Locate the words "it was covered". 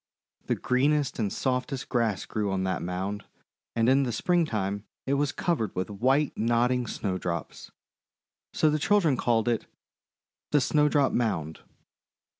5.05-5.75